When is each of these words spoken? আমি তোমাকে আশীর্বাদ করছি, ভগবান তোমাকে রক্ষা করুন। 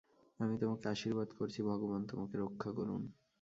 আমি 0.39 0.55
তোমাকে 0.57 0.85
আশীর্বাদ 0.89 1.29
করছি, 1.33 1.59
ভগবান 1.63 2.01
তোমাকে 2.05 2.35
রক্ষা 2.37 2.69
করুন। 2.71 3.01